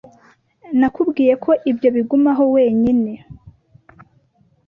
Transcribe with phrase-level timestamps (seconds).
[0.79, 3.11] Nakubwiye ko ibyo bigumaho wenyine.